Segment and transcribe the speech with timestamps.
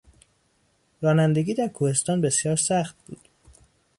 [1.01, 3.29] رانندگی در کوهستان بسیار سخت بود.